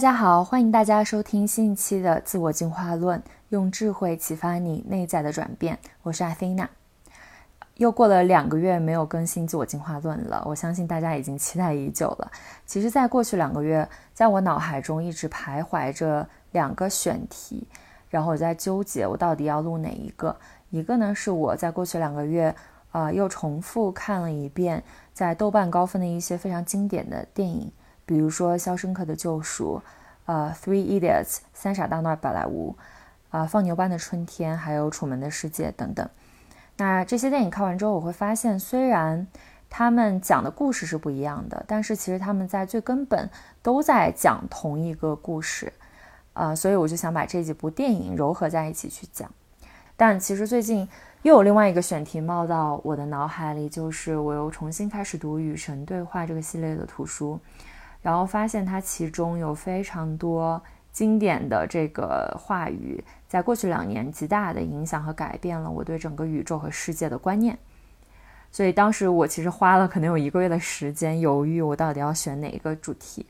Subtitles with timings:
[0.00, 3.20] 大家好，欢迎大家收听新一期的《自我进化论》，
[3.50, 5.78] 用智慧启发你内在的转变。
[6.04, 6.66] 我是阿菲娜。
[7.74, 12.32] 又过了两个月没有更新《自我进化论》了，我相信大家已经期待已久了。
[12.64, 17.68] 其实，在过去两个月，在我脑海中一直徘徊着两个选题，
[18.08, 20.34] 然后我在纠结我到底要录哪一个。
[20.70, 22.56] 一个呢，是我在过去两个月
[22.90, 27.70] 啊又重复看了一遍在豆瓣高分的一些非常经典的电影。
[28.10, 29.80] 比如说《肖申克的救赎》，
[30.26, 32.74] 呃，《Three Idiots》三傻大闹宝莱坞，
[33.30, 36.08] 啊，《放牛班的春天》，还有《楚门的世界》等等。
[36.78, 39.28] 那这些电影看完之后，我会发现，虽然
[39.68, 43.30] 他们讲的故事是不一样的，但是其实他们在最根本
[43.62, 45.72] 都在讲同一个故事，
[46.32, 49.30] 啊，所以我就想把这几部电影糅合在一起去讲。
[49.96, 50.88] 但其实最近
[51.22, 57.38] 又有另外一个选题冒到我的脑海里，就是我又重新开始读《与神对话》这个系列的图书。
[58.02, 67.58] 然后发现它其中有非常多经典的这个话语，在过去两年极大的影响和改变了我对整个宇宙和世界的观念。
[68.50, 73.24] 所以当时我其实花了可能有一个月的时间犹豫，我到底要选哪一个主题。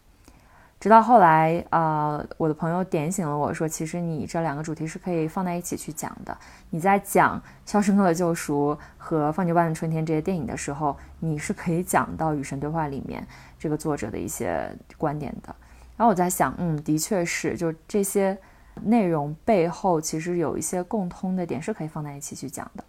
[0.80, 6.34] 直到后来，呃，我的朋友点醒了我说，其实你这两个主题是可以放在一起去讲的。
[6.70, 7.38] 你在讲
[7.70, 13.22] 《肖申克的救赎》和《放牛班的春天》这些电影的时候，你是可以讲到《与神对话》里面
[13.58, 15.54] 这个作者的一些观点的。
[15.98, 18.38] 然后我在想，嗯，的确是，就这些
[18.82, 22.82] 内容背后其实有一些共通的点是可以放在一起去讲的。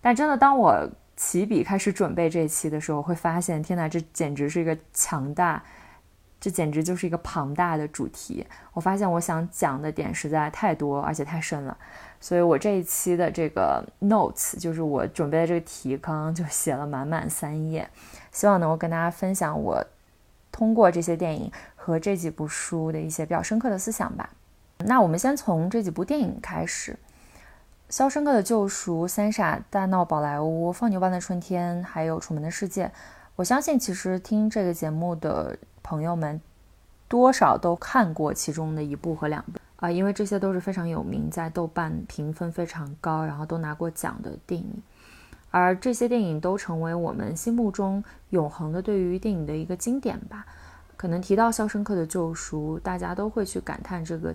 [0.00, 5.60] 但真的，当我起笔开始准备这一期的时候，会发现，天哪，这简直是一个强大。
[6.40, 8.46] 这简直就是一个庞大的主题。
[8.72, 11.76] 我发现我想讲的点实在太多，而且太深了，
[12.20, 17.88] 所以我这一期的这个 notes 就是我准备的这个提纲就写了满满三页，
[18.30, 19.84] 希望能够跟大家分享我
[20.52, 24.30] 通过这些电影和这几部书的一些比较深刻的思想吧。
[24.84, 26.92] 那我们先从这几部电影开始，
[27.88, 32.86] 《肖申克的救赎》、《三傻大闹宝莱坞》、《放牛班的春天》还有《楚门的世界》。
[33.34, 35.56] 我相信，其实听这个节目的
[35.88, 36.38] 朋友们，
[37.08, 44.82] 多少都看过其中的一部和两部啊，因为这些都是非常有名，在豆瓣评分非常高，然后都拿过奖的电影。
[45.50, 50.44] 而这些电影都成为我们心目中永恒的对于电影的一个经典吧。
[50.94, 54.34] 可能提到《肖申克的救赎》，大家都会去感叹这个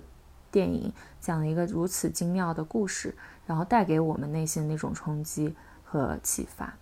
[0.50, 3.14] 电影讲了一个如此精妙的故事，
[3.46, 5.54] 然后带给我们内心那种冲击
[5.84, 6.74] 和启发。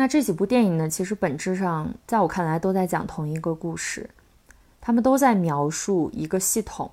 [0.00, 0.88] 那这几部电影呢？
[0.88, 4.08] 其实本质上，在我看来，都在讲同一个故事。
[4.80, 6.88] 他们都在描述一个系统，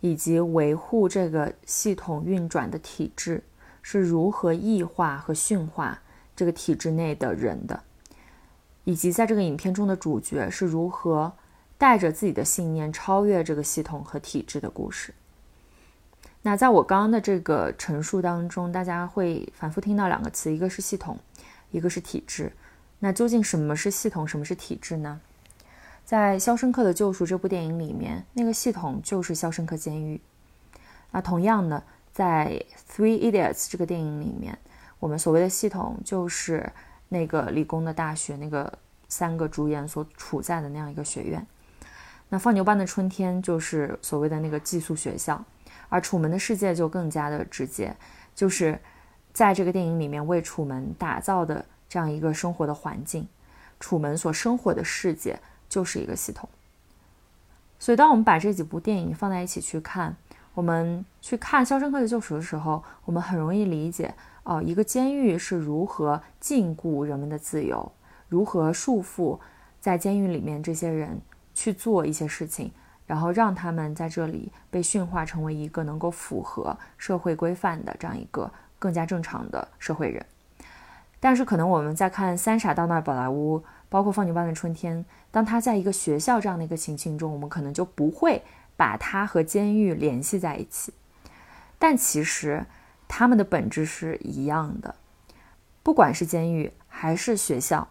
[0.00, 3.44] 以及维护这个系统运转的体制
[3.82, 6.00] 是如何异化和驯化
[6.34, 7.78] 这个体制内的人的，
[8.84, 11.30] 以及在这个影片中的主角是如何
[11.76, 15.12] 带着自己的信念超越这个系统和体制的故事。
[16.40, 21.18] 那在我刚刚的这个陈述当中，大家会反复听到两个词，一个是系统。
[21.70, 22.52] 一个是体制，
[23.00, 25.20] 那究竟什么是系统，什么是体制呢？
[26.04, 30.20] 在《肖申克的救赎》这部电影里面，那个系统就是肖申克监狱。
[31.10, 31.82] 那同样的，
[32.12, 32.62] 在
[32.96, 34.56] 《Three Idiots》这个电影里面，
[35.00, 36.72] 我们所谓的系统就是
[37.08, 38.72] 那个理工的大学，那个
[39.08, 41.44] 三个主演所处在的那样一个学院。
[42.28, 45.44] 那《放牛班的春天》就是所谓的那个寄宿学校，
[45.88, 47.96] 而《楚门的世界》就更加的直接，
[48.34, 48.80] 就是。
[49.36, 53.28] 在这个电影里面为楚门打造的这样一个生活的环境，
[53.78, 55.38] 楚门所生活的世界
[55.68, 56.48] 就是一个系统。
[57.78, 60.16] 所以，当我们把这几部电影放在一起去看，
[60.54, 67.92] 我们去看《肖申克的救赎》的时候，我们很容易理解哦，一个监狱是如何禁锢人们的自由，
[68.30, 69.38] 如何束缚
[69.78, 71.20] 在监狱里面这些人
[71.52, 72.72] 去做一些事情，
[73.06, 78.50] 然后让他们在这里被驯化成为一个能够符合社会规范的这样一个。
[78.86, 80.24] 更加正常的社会人，
[81.18, 84.98] 但是可能我们在看《三傻大闹宝莱坞》，包括《放牛班的春天》，
[85.32, 88.44] 当他在一个学校这样的一个情境中，我们可能就不会
[88.76, 90.94] 把他和监狱联系在一起。
[91.80, 92.64] 但其实
[93.08, 94.94] 他们的本质是一样的，
[95.82, 97.88] 不管是监狱，还是学校，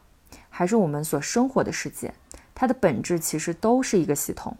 [0.50, 2.14] 还是我们所生活的世界，
[2.54, 4.56] 它的本质其实都是一个系统，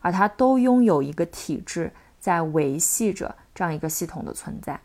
[0.00, 4.78] 而它都拥有一个体制在维系着这样一个系统的存在。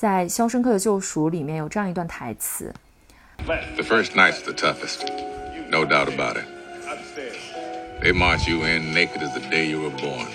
[0.00, 2.72] 在《肖申克的救赎》里面有这样一段台词：“
[3.38, 5.06] The first night's the toughest,
[5.70, 6.44] no doubt about it.
[8.02, 10.28] They march you in naked as the day you were born,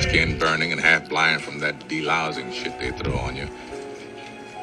[0.00, 3.48] skin burning and half blind from that delousing shit they throw on you.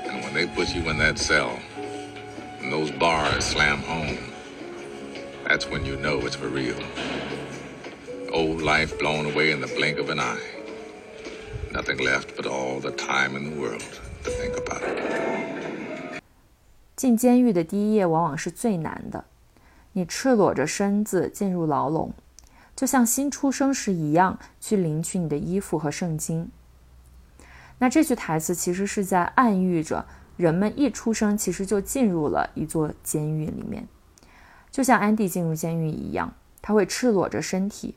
[0.05, 1.57] And when they put you in that cell,
[2.61, 4.17] and those bars slam home,
[5.47, 6.77] that's when you know it's for real.
[8.31, 10.39] old life blown away in the blink of an eye.
[11.71, 13.99] Nothing left but all the time in the world
[16.96, 19.24] 进监狱的第一夜往往是最难的，
[19.92, 22.12] 你赤裸着身子进入牢笼，
[22.74, 26.50] 就像新出生时一样去领取你的衣服和圣经。
[27.78, 30.06] 那这句台词其实是在暗喻着
[30.36, 33.86] 人们一出生其实就进入了一座监狱里面，
[34.70, 36.32] 就像安迪进入监狱一样。
[36.62, 37.96] 他会赤裸着身体，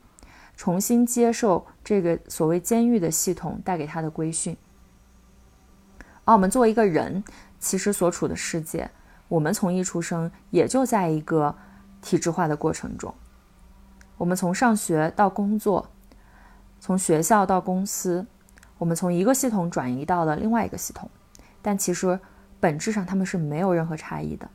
[0.54, 4.54] 重新接受这个所谓监狱的系统带给他的规训。
[6.28, 7.24] 而我们作为一个人，
[7.58, 8.90] 其实所处的世界，
[9.28, 11.56] 我们从一出生也就在一个
[12.02, 13.14] 体制化的过程中。
[14.18, 15.88] 我们从上学到工作，
[16.80, 18.26] 从学校到公司，
[18.76, 21.08] 我们从一个系统转移到了另外一个系统，
[21.62, 22.20] 但其实
[22.60, 24.46] 本质上他们是没有任何差异的。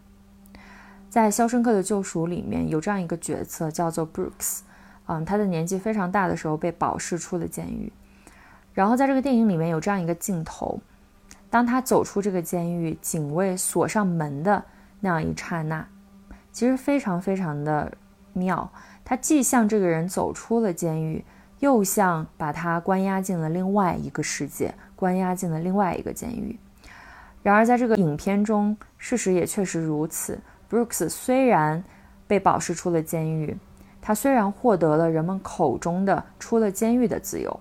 [1.10, 4.60] 在《肖申克的救赎》里面有这样一个角色叫做 Brooks，
[5.08, 7.92] 嗯，他的年纪非常大的时候被保释出了监狱。
[8.74, 10.80] 然后在这个电影里面有这样一个镜头，
[11.54, 14.66] 当他走出这个监狱，警卫锁上门的
[15.02, 15.88] 那样一刹那，
[16.52, 17.96] 其实非常非常的
[18.34, 18.68] 妙。
[19.06, 21.24] 他既像这个人走出了监狱，
[21.60, 26.58] 又像把他关押进了另外一个世界，关押进了另外一个监狱。
[27.44, 30.42] 然而在这个影片中，事实也确实如此。
[30.72, 31.84] Brooks 虽然
[32.26, 33.56] 被保释出了监狱，
[34.02, 37.60] 他虽然获得了人们口中的出了监狱的自由，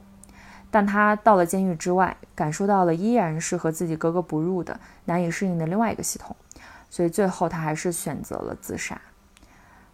[0.72, 6.34] 但他到了监狱之外，感受到了依然是和自己格格不入的、难以适应的另外一个系统，
[6.88, 8.98] 所以最后他还是选择了自杀。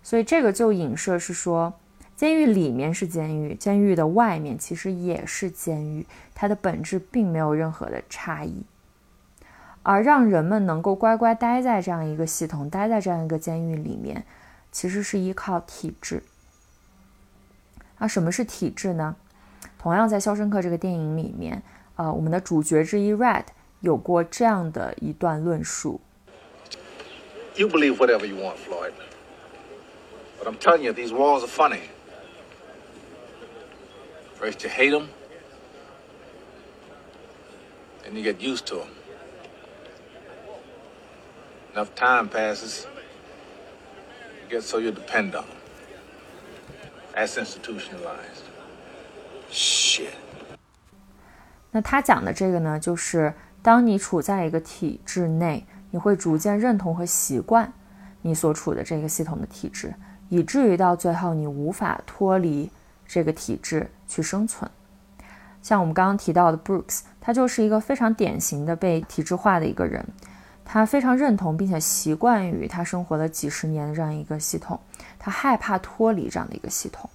[0.05, 1.75] 所以这个就影射是说，
[2.15, 8.65] 监狱里面是监狱，监狱的外面其实也是监狱，它的本质并没有任何的差异。
[9.83, 14.25] 而让人们能够乖乖待在这样一个系统，待在这样一个监狱里面，
[14.71, 16.23] 其实是依靠体制。
[17.99, 19.17] 啊，什么是体制呢？
[19.78, 21.62] 同样在《肖申克》这个电影里面，
[21.96, 23.46] 呃，我们的主角之一 Red
[23.82, 26.00] 有过这样的一段论述：
[27.56, 28.94] You believe whatever you want, Floyd,
[30.40, 31.82] but I'm telling you, these walls are funny.
[34.40, 35.10] First you hate them,
[38.04, 38.88] then you get used to them.
[41.74, 42.86] Enough time passes,
[44.44, 45.58] you get so you depend on them.
[47.16, 48.37] That's institutionalized.
[49.51, 50.07] 先
[51.71, 57.73] 那他讲的这个呢，就是当你处在一个体制内，你会逐渐认同和习惯
[58.23, 59.95] 你所处的这个系统的体制，
[60.29, 62.71] 以至于到最后你无法脱离
[63.07, 64.71] 这个体制去生存。
[65.61, 70.05] 像我们刚刚提到的 Brooks，他就是一个非常典型的被体制化的一个人。
[70.65, 74.79] 他非常认同并且习惯于他生活了几十年的这样一个系统，
[75.19, 77.09] 他害怕脱离这样的一个系统。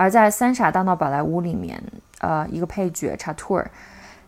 [0.00, 1.78] 而在《三傻大闹宝莱坞》里面，
[2.20, 3.70] 呃，一个配角查图尔，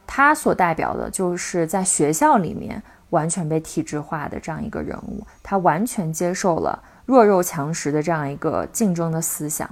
[0.06, 9.66] 他所代表的就是在学校里面完全被体制化的这样一个人物，他完全接受了弱肉强食的这样一个竞争的思想。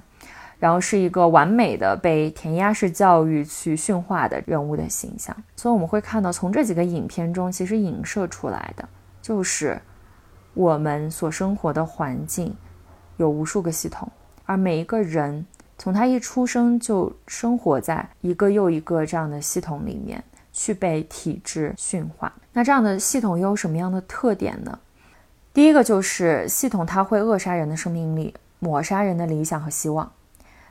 [0.59, 8.88] 然后是一个完美的被填鸭式教育去驯化的人物的形象，所以我们会看到，从这几个影片中，其实影射出来的
[9.21, 9.78] 就是
[10.54, 12.57] 我们所生活的环境
[13.19, 14.11] 有无数个系统，
[14.47, 15.45] 而每一个人
[15.81, 20.23] 从他一出生就生活在一个又一个这样的系统里面，
[20.53, 22.31] 去被体制驯化。
[22.53, 24.79] 那这样的系统又有什么样的特点呢？
[25.55, 30.13] 第一个就是系统它会扼杀人的生命力，抹杀人的理想和希望。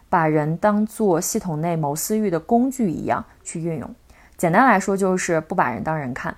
[0.09, 3.95] 把人当做系统内谋私欲的工具一样去运用，
[4.37, 6.37] 简单来说就是不把人当人看。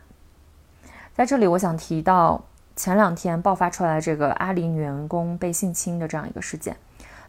[1.13, 2.41] 在这里，我想提到
[2.77, 6.77] 前两天爆发出来这个阿里女员工被性侵的这样一个事件。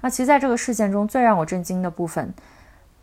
[0.02, 2.34] 那其实在这个事件中最让我震惊的部分，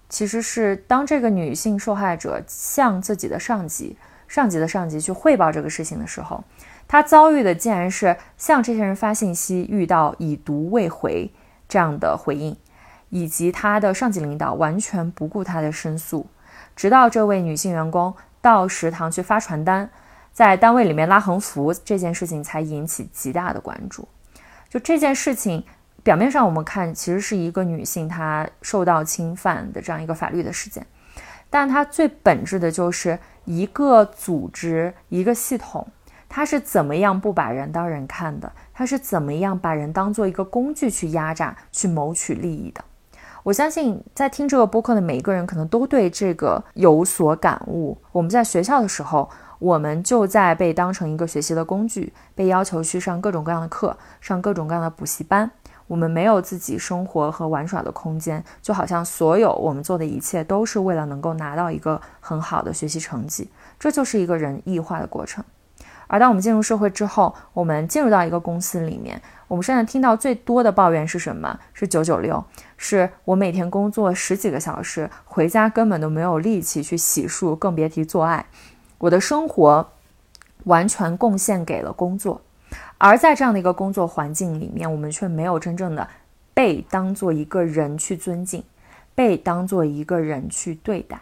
[0.07, 6.43] 其实是当这个女性受害者向自己的上级、上级的上级去汇报这个事情的时候，
[6.87, 11.31] 她遭遇的竟然是向这些人发信息遇到已读未回
[11.67, 12.55] 这样的回应。
[13.11, 16.27] 以及她的上级领导完全不顾她的申诉，
[16.75, 19.89] 直到这位女性员工到食堂去发传单，
[20.31, 24.07] 在单位里面拉横幅这件事情才引起极大的关注。
[24.69, 25.65] 就这件事情，
[26.03, 30.85] 表面上我们看其实是一个女性她受到侵犯的这样一个法律的事件，
[31.49, 35.87] 但它最本质的就是一个组织、一个系统，
[36.27, 38.51] 它是怎么样不把人当人看的？
[38.73, 42.83] 它是怎么样把人当做一个工具去压榨、去谋取利益的？
[43.43, 47.97] 我相信在听这个播客的每一个人，可能都对这个有所感悟。
[48.11, 49.29] 我们在学校的时候，
[49.59, 55.49] 我们就在被当成一个学习的工具，被要求去上各种各样的课，上各种各样的补习班。
[55.89, 65.43] 我们没有自己生活和玩耍的空间，就好像所有我们做的一切都是为了能够拿到一个很好的学习成绩，这就是一个人异化的过程。
[66.05, 71.59] 而当我们进入社会之后，我们进入到一个公司里面，我们现在听到最多的抱怨是什么？
[71.73, 72.43] 是九九六，
[72.77, 78.45] 是我每天工作十几个小时，回家根本都没有力气去洗漱，更别提做爱。
[78.99, 79.87] 我的生活
[80.65, 82.41] 完全贡献给了工作，
[82.99, 86.07] 而在这样的一个工作环境里面，我们却没有真正的
[86.53, 88.63] 被当做一个人去尊敬，
[89.15, 91.21] 被当做一个人去对待。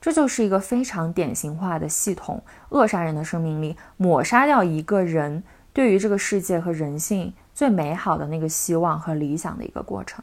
[0.00, 10.22] 这就是一个非常典型化的系统扼杀人的生命力，抹杀掉一个人对于这个世界和人性最美好的那个希望和理想的一个过程。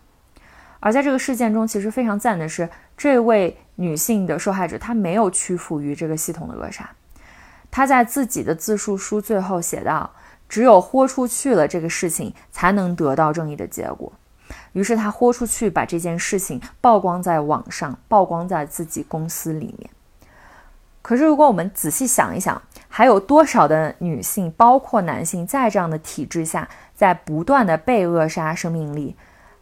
[0.81, 6.89] 而在这个事件中，其实非常赞的是，这位女性的受害者她没有屈服于这个系统的扼杀，
[7.71, 10.11] 她在自己的自述书最后写道
[10.49, 14.11] ：“只有豁出去了，这个事情才能得到正义的结果。”
[14.73, 19.89] 于是他豁出去，把这件事情曝光在网上，曝光在自己公司里面。
[21.01, 29.15] 可是，如果我们仔细想一想，还有多少的女性，包括男性，在这样的体制下，在不断的被扼杀生命力，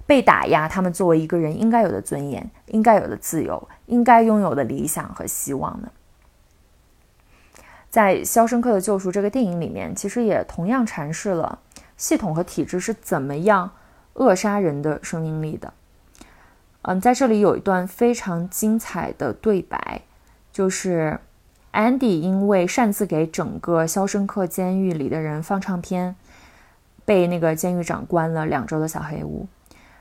[0.06, 5.90] 被打压他们作为一个人应该有的尊严、应该有的自由、应该拥有的理想和希望呢？
[7.90, 11.60] 在《肖申克的救赎》这个电影里面，其实也同样阐释了
[11.96, 13.72] 系统和体制是怎么样。
[14.20, 15.72] 扼杀人的生命力的，
[16.82, 20.02] 嗯，在这里有一段非常精彩的对白，
[20.52, 21.20] 就是
[21.70, 26.16] 安迪因为擅自给整个肖申克监狱里的人放唱片，
[27.06, 29.46] 被那个监狱长关了两周的小黑屋。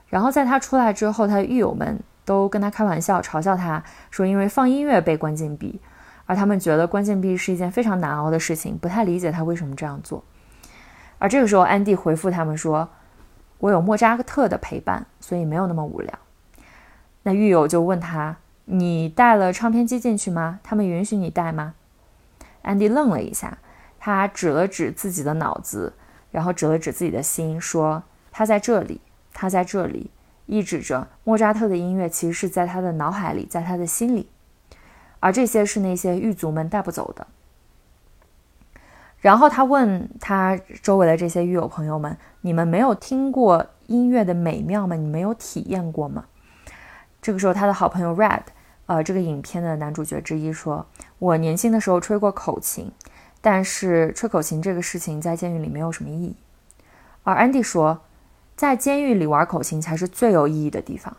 [0.07, 5.79] 然后在他出来之后，他的狱友们都跟他开玩笑，嘲笑他说，因为放音乐被关禁闭，
[6.27, 10.23] 而他们觉得关禁闭是一件非常难熬的事情，不太理解他为什么这样做。
[11.17, 12.87] 而这个时候，安迪回复他们说。
[13.59, 16.19] 我有莫扎特的陪伴，所以没有那么无聊。
[17.23, 20.59] 那狱友就问他：“你带了唱片机进去吗？
[20.61, 21.73] 他们允许你带吗？”
[22.61, 23.57] 安迪愣了一下，
[23.97, 25.93] 他指了指自己的脑子，
[26.29, 29.01] 然后指了指自己的心，说：“他在这里，
[29.33, 30.11] 他在这里。”
[30.45, 34.29] 意指着莫扎特的音乐其实是在他的脑海里，在他的心里，
[35.27, 37.27] 而这些是那些狱卒们带不走的。
[39.19, 44.95] 然后他问他周围的这些狱友朋友们：“你们没有听过音乐的美妙吗？
[44.95, 46.23] 你没有体验过吗？”
[47.21, 48.43] 这个时候，他的好朋友 Red，
[48.85, 50.85] 呃，这个影片的男主角之一说
[51.19, 52.89] ：“我年轻的时候吹过口琴，
[53.41, 56.37] 但是吹口琴这个事情在监狱里没有什么意义。”
[57.23, 57.99] 而 Andy 说
[58.55, 61.17] ：“在监狱里玩口琴才是最有意义的地方，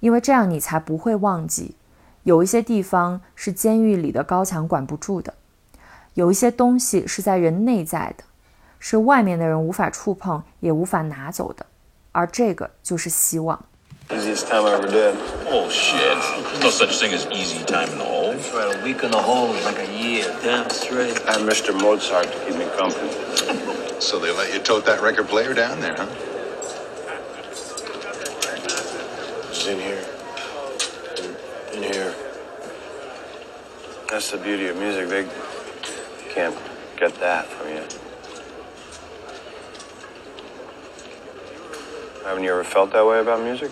[0.00, 1.74] 因为这样你才不会忘记，
[2.24, 5.34] 有一些地方是监狱里的高墙管不住的。”
[6.14, 8.24] 有一些东西是在人内在的，
[8.80, 11.64] 是外面的人无法触碰也无法拿走的，
[12.10, 13.64] 而这个就是希望。
[14.08, 15.14] Easiest time I ever did.
[15.48, 16.18] Oh shit!
[16.18, 18.34] There's no such thing as easy time in the hole.
[18.34, 18.76] That's right.
[18.76, 20.26] A week in the hole is like a year.
[20.42, 21.16] Damn straight.
[21.28, 21.72] I had Mr.
[21.80, 23.08] Mozart to keep me company.
[24.00, 26.06] So they let you tote that record player down there, huh?
[29.50, 30.02] It's in here.
[31.82, 32.14] In, here.
[34.10, 35.08] That's the beauty of music.
[35.08, 35.26] They
[36.30, 36.56] can't
[36.96, 37.82] get that from you.
[42.24, 43.70] Haven't you ever felt that way about music?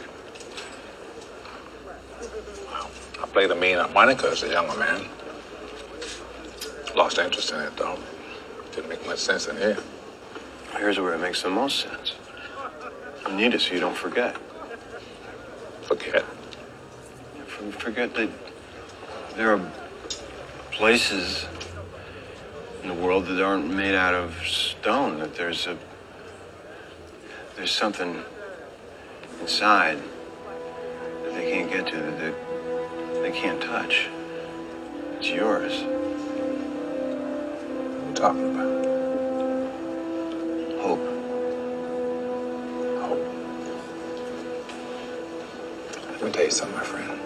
[3.20, 5.06] I played a mean harmonica as a younger man.
[6.96, 7.98] Lost interest in it, though.
[8.74, 9.78] Didn't make much sense in here.
[10.78, 12.14] Here's where it makes the most sense.
[13.28, 13.96] You need it so you don't.
[13.96, 14.36] Forget.
[17.78, 18.28] Forget that
[19.37, 19.73] there are
[20.73, 21.47] places
[22.82, 25.18] in the world that aren't made out of stone.
[25.20, 25.78] That there's a
[27.56, 28.23] there's something
[29.40, 29.99] inside
[31.25, 32.32] that they can't get to that they,
[33.23, 34.08] they can't touch.
[35.16, 35.82] It's yours.
[37.94, 38.87] What are you talking about?
[40.80, 41.04] Hope.
[43.02, 43.25] Hope.
[46.12, 47.17] Let me tell you something, my friend.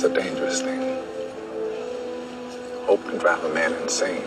[0.00, 0.80] Is a dangerous thing.
[2.86, 4.24] Hope can drive a man insane.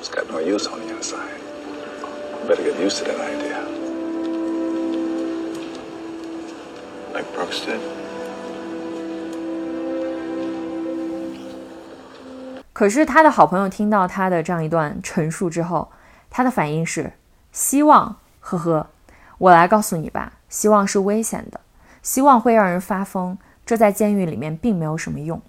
[0.00, 1.38] It's got no use on the inside.
[2.48, 3.62] Better get used to that idea.
[7.14, 7.78] Like Brooks did.
[12.72, 15.92] 可是他的好朋友听到他的这样一段陈述之后，
[16.28, 17.12] 他的反应是
[17.52, 18.88] 希望，呵呵，
[19.38, 21.60] 我来告诉你吧，希望是危险的，
[22.02, 25.42] 希望会让人发疯，这在监狱里面并没有什么用。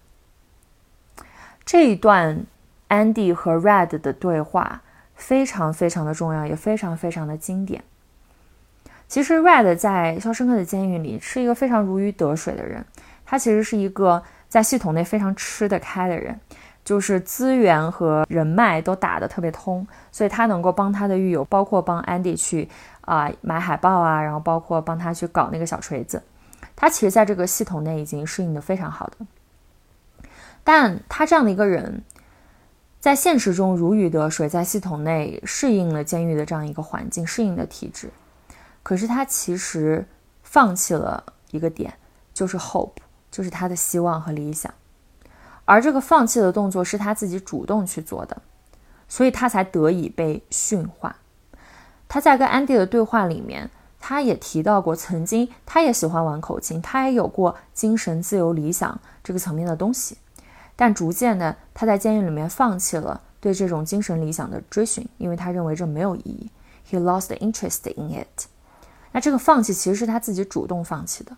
[1.63, 2.45] 这一段
[2.89, 4.81] Andy 和 Red 的对话
[5.15, 7.81] 非常非常的重要，也非常非常的经典。
[9.07, 12.83] 其实 Red 在《肖申克的监狱》里是一个非常如鱼得水的人，
[13.25, 16.38] 他其实是一个在系统内非常吃得开的人，
[16.83, 22.67] 就是资源和人脉都打得特别通，所以他能够帮他的狱友，包括帮 Andy 去
[22.99, 26.21] 啊买海报啊，然后包括帮他去搞那个小锤子，
[26.81, 29.17] 他其实在这个系统内已经适应的非常好的。
[30.63, 32.05] 但他这样的一个人，
[33.01, 38.09] 在现实中如鱼得水，在系统内适应了监狱的这样一个环境，适应的体质。
[38.81, 40.07] 可是他其实
[40.41, 41.21] 放弃了
[41.51, 41.93] 一个点，
[42.33, 42.95] 就是 hope，
[43.29, 44.74] 就是他的希望和理想。
[45.65, 48.41] 而这个放弃的动作是他自己主动去做的，
[49.09, 51.17] 所以他才得以被驯化。
[52.07, 60.17] 他在跟安迪的对话里面，他也提到过，曾经他也喜欢玩口琴，他也有过精神自由理想这个层面的东西。
[60.75, 66.49] 但逐渐的，他在监狱里面放弃了对这种精神理想的追寻，因为他认为这没有意义。
[66.89, 68.45] He lost interest in it。
[69.12, 71.35] 那这个放弃其实是他自己主动放弃的，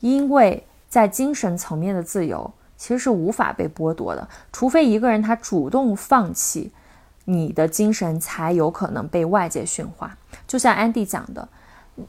[0.00, 6.70] 因为在精神层面的自由其实是无法被剥夺的，除非一个人他主动放弃，
[7.24, 10.16] 你的精神才有可能被外界驯化。
[10.46, 11.48] 就像安迪讲的，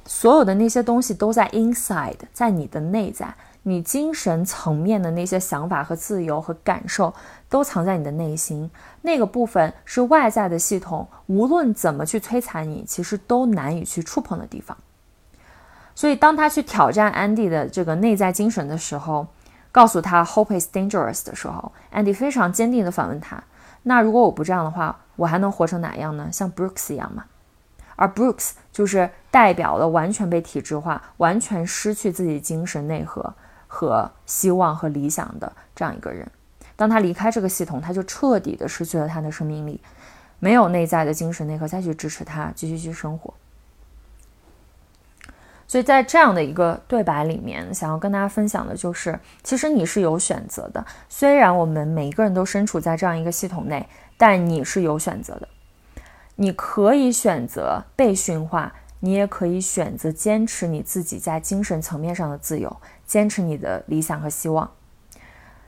[0.06, 3.34] 所有的那些东西都在 inside，在你的内在。
[3.66, 7.14] 你精神层面的那些想法和自由和感受，
[7.48, 8.70] 都藏在你的内心。
[9.04, 14.76] 那个部分是外在的系统，无论怎么去摧残你，其实都难以去触碰的地方。
[15.96, 19.26] 所以，当他去挑战安迪的这个内在精神的时候，
[19.72, 23.42] 告诉他 “Hope is dangerous” 的时候，安迪非常坚定地反问他
[23.84, 26.28] ：“那如果我不这样的话，我还能活成哪样呢？
[26.34, 27.24] 像 Brooks 一样吗？”
[27.96, 33.34] 而 Brooks 就是代表了完全被体制化、完全失去自己精神内核。
[33.76, 36.30] 和希望和理想的这样一个人，
[36.76, 39.82] 当他离开这个系统，他就彻底的失去了他的生命力，
[40.38, 43.34] 没有内在的精神内核再去支持他继续去生活。
[45.68, 50.86] 所以在这样的一个对白里面，想要跟大家分享的就是，其实你是有选择的。
[51.10, 55.48] 虽然我们每一个人都身处在这样一个系统内，但你是有选择的。
[56.36, 62.76] 你可以选择被驯化，你也可以选择坚持你自己在精神层面上的自由。
[63.06, 64.72] 坚持你的理想和希望，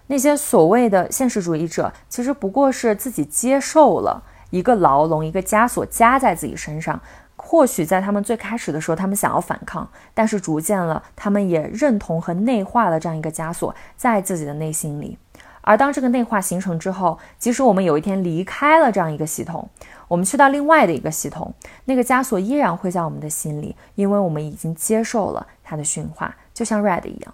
[0.07, 6.99] 那些所谓的现实主义者，其实不过是自己接受了一个牢笼、一个枷锁加在自己身上。
[7.35, 15.19] 或许在他们最开始的时候，他们想要反抗，但是逐渐了，他们也认同和内化了这样一个枷锁在自己的内心里。
[15.61, 19.69] 而当这个内化形成之后，即使我们有一天离开了这样一个系统，
[20.07, 21.53] 我们去到另外的一个系统，
[21.85, 26.35] 那个枷锁依然会在我们的心里，因为我们已经接受了它的驯化。
[26.53, 27.33] 就像 Red 一样，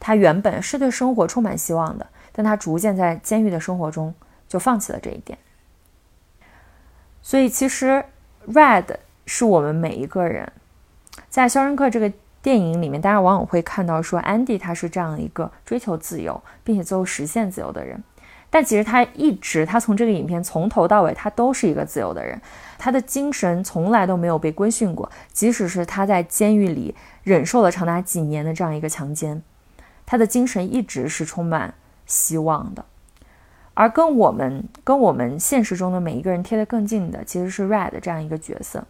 [0.00, 4.14] 他原本是对生活充满希望的，但他逐渐在监狱的生活中
[4.48, 5.38] 就放弃了这一点。
[7.20, 8.04] 所以，其实
[8.48, 8.84] Red
[9.26, 10.50] 是我们每一个人
[11.28, 18.02] 在《肖申克》这个电影里面，大家往往会看到说，Andy 他是这样一个追求自由，并且最后实现自由的人。
[18.54, 22.40] 但其实他一直，他从这个影片从头到尾，他都是一个自由的人。
[22.78, 29.42] 他的精神从来都没有被规训过，即使是他在监狱里忍受了长达几年的这样一个强奸，
[30.06, 31.74] 他的精神一直是充满
[32.06, 32.84] 希望的。
[33.74, 38.84] 而跟我们跟我们现实中的每一个人贴得更近的，其实是 Red 这样一个角色。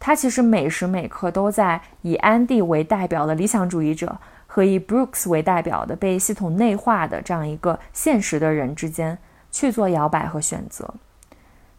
[0.00, 4.18] 他其实每时每刻都在以安迪为代表的理想主义者
[4.54, 9.18] 和以 Brooks 为代表的被系统内化的这样一个现实的人之间
[9.50, 10.94] 去做摇摆和选择。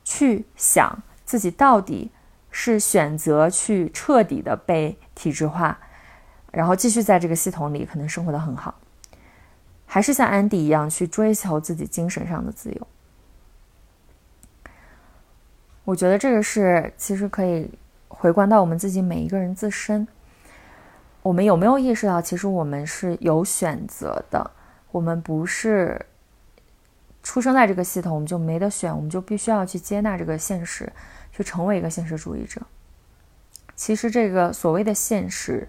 [0.04, 2.12] 去想自己到底
[2.52, 5.80] 是选择去彻底的被体制化，
[6.52, 8.76] 然后继续在这个系统里可能生活的很好，
[9.86, 12.88] 还是像安迪一样去追求自己精神上的自由？
[15.86, 17.72] 我觉得这个是其实可以
[18.10, 20.06] 回观到我们自己每一个人自身，
[21.26, 24.52] 我们有没有意识到，其实我们是有选择的，
[24.92, 26.06] 我们不是。
[27.24, 30.94] 出生在这个系统，我们就没得选，我们就必须要去接纳这个现实，
[31.32, 32.62] 去成为一个现实主义者。
[33.76, 35.68] 其实，这个所谓的现实，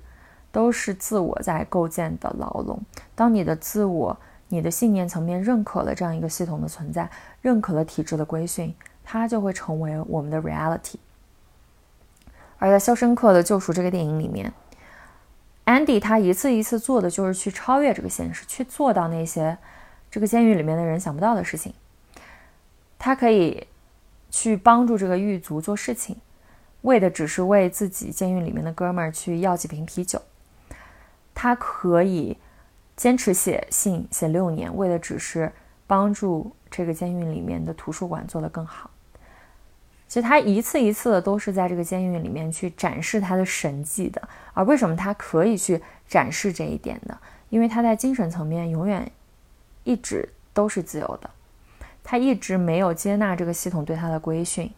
[0.52, 2.78] 都是自我在构建的牢笼。
[3.14, 4.14] 当你的自我、
[4.48, 10.96] 你的信念层面认可了这样一个系统的存在，认可了体制的规训，它就会成为我们的 reality。
[12.58, 14.52] 而在《肖申克的救赎》这个电影里面
[15.66, 19.58] ，Andy 他一次一次做的就是去超越这个现实，去做到那些。
[20.08, 21.74] 这个监狱里面的人想不到的事情，
[22.98, 23.66] 他可以
[24.30, 26.16] 去帮助这个狱卒做事情，
[26.82, 30.22] 为的只是为自己监狱里面的哥们儿去要几瓶啤酒。
[31.34, 32.38] 他可以
[32.96, 35.52] 坚持写信写六年，为的只是
[35.86, 38.88] 帮助这个监狱里面的图书馆做得更好。
[40.16, 44.28] 其实他一次一次的都是在这个监狱里面去展示他的神迹的。
[44.54, 47.18] 而为什么他可以去展示这一点呢？
[47.50, 49.12] 因为他在精神层面永远
[49.84, 51.28] 一直都是自由的，
[52.02, 54.72] 他一直没有接纳这个系统对他的规训，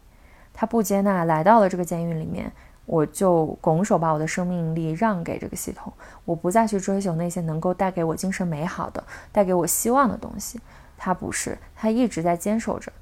[0.52, 2.50] 他不接纳来到了这个监狱里面，
[2.84, 5.92] 我就拱手把我的生命力让给这个系统，
[6.24, 10.60] 我不再去追求那些能够带给我精神美好的、带给我希望的东西。
[10.96, 12.92] 他不是，他一直在坚守着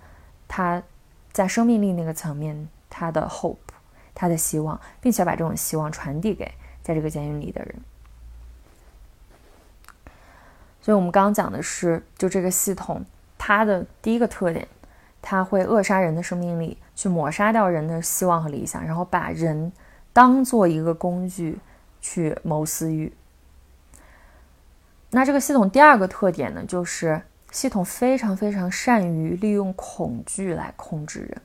[0.47, 0.83] 他。
[1.37, 3.59] 在生命力那个层面，他的 hope，
[4.15, 6.51] 他的希望，并且把这种希望传递给
[6.83, 7.75] 在这个监狱里的人。
[10.81, 13.05] 所以，我们刚刚讲的是，就这个系统，
[13.37, 14.67] 它的第一个特点，
[15.21, 19.71] 它会扼杀人的生命力，去抹杀掉人的希望和理想，然后把人
[20.15, 21.59] 当做一个工具
[22.01, 23.13] 去谋私欲。
[25.11, 27.21] 那这个系统第二个特点呢，就是。
[27.57, 31.41] 系统非常非常善于利用恐惧来控制人。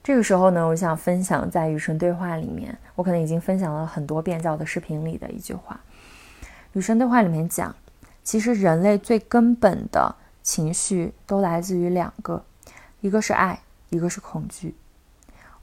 [0.00, 5.80] 这个时候呢，我想分享在《与神对话》里面，我可能已经分享了很多遍，在我的视频里的一句话，
[6.74, 7.74] 《与神对话》里面讲，
[8.22, 12.44] 其实人类最根本的情绪都来自于两个，
[13.00, 13.58] 一个是爱，
[13.90, 14.76] 一个是恐惧。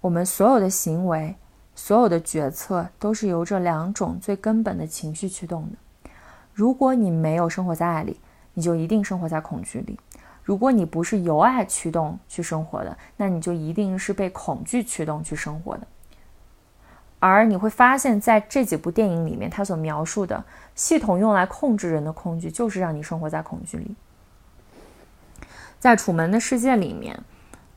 [0.01, 1.37] 我们所有的行为、
[1.73, 6.09] 所有的决策，都是由这两种最根本的情绪驱动的。
[6.53, 8.19] 如果你没有生活在爱里，
[8.53, 9.99] 你就一定生活在恐惧里。
[10.43, 15.87] 如果你不是由爱驱动去生活的，那你就一定是被恐惧驱动去生活的。
[17.19, 20.43] 而你会发现在这几部电影里面，他所描述的
[20.75, 23.95] 系统用来控制人的恐惧，就是让你生活在恐惧里。
[25.79, 27.17] 在《楚门的世界》里面，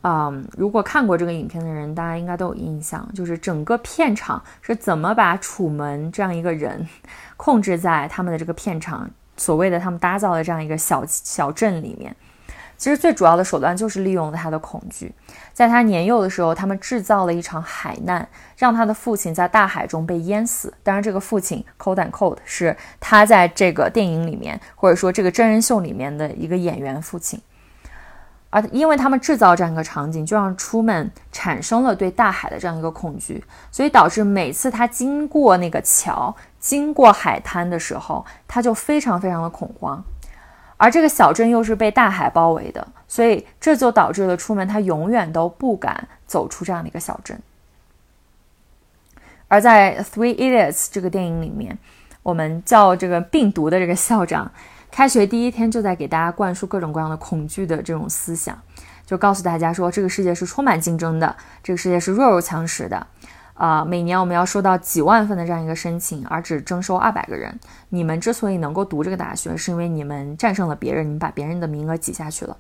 [0.02, 6.88] 嗯，如果看过这个影片的人，大家应该都有印象，就是整个片场是怎么把楚门这样一个人
[7.36, 9.08] 控制在他们的这个片场。
[9.36, 12.14] 所谓的他们搭造的这样一个小小镇里面，
[12.76, 15.12] 其实最主要的手段就是利用了他的恐惧。
[15.52, 20.72] 在他年幼的时候，他们制造了一场海难，让他的父亲在大海中被淹死。
[20.82, 27.40] 当然，这个父亲 cold and cold 是他在这个电影里面，或者说这个真人秀里面的一个演员父亲。
[28.50, 36.34] 而因为他们制造这样一个场景，就让出门产生了对大海的这样一个恐惧，所以导致每次他经过那个桥。
[36.58, 40.02] 经过海滩的时候，他就非常非常的恐慌，
[40.76, 47.40] 而这个小镇又是被大海包围的，所以这就导致了出门他永远都不敢走出这样的一个小镇。
[49.46, 51.78] 而在《Three Idiots》这个电影里面，
[52.24, 54.50] 我们叫这个病毒的这个校长，
[54.90, 58.58] 开学第一天就在给大家灌输各种各样的恐惧的这种思想，
[59.04, 63.06] 就告诉大家说，这个世界是充满竞争的，这个世界是弱肉强食的。
[63.54, 67.58] 啊，每年我们要收到几万份的这样一个申请，而只征收二百个人。
[67.88, 72.54] 你们之所以能够读这个大学，是因为你们战胜了别人，你们把别人的名额挤下去了。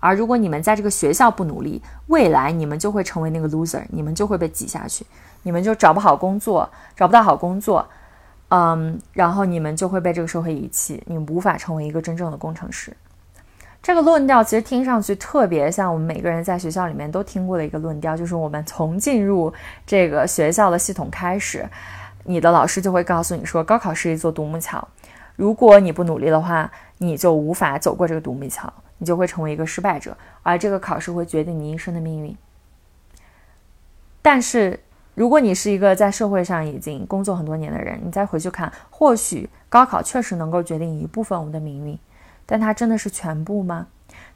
[0.00, 5.06] 而如果你们在这个学校不努力，未来你们就会成为那个 loser，你们就会被挤下去，
[5.44, 7.88] 你们就找不好工作，找不到好工作，
[8.50, 12.96] 嗯，然后你们就会被这个社会遗弃，你无法成为一个真正的工程师。
[13.82, 19.50] 这个论调其实听上去特别像我们每个人在学校里面都听过的一个论调，就是我们从进入
[19.86, 21.66] 这个学校的系统开始，
[22.24, 24.86] 你的老师就会告诉你说，高考是一座独木桥，
[25.36, 32.36] 如果你不努力的话，你就无法走过这个独木桥，你就会成为一个失败者，而这个考试会决定你一生的命运。
[34.20, 34.78] 但是，
[35.20, 41.98] 如果你是一个在社会上已经工作很多年的人，你再回去看，或许高考确实能够决定一部分我们的命运。
[42.46, 43.86] 但它真的是全部吗？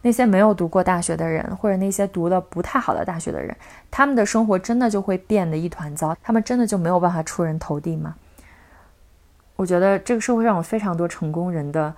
[0.03, 3.57] 那些没有读过大学的人，或者那些读的不太好的大学的人，
[3.91, 6.15] 他们的生活真的就会变得一团糟？
[6.23, 8.15] 他们真的就没有办法出人头地吗？
[9.57, 11.95] 我觉得这个社会上有非常多成功人的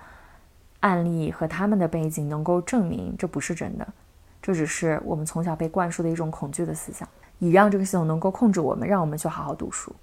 [0.79, 3.85] 案例和他们的背景，能够证明这不是真的。
[4.41, 7.05] 这只是我们从小被灌输的一种恐惧的思想，
[7.39, 9.95] 以让这个系统能够控制我们，让我们去好好读书。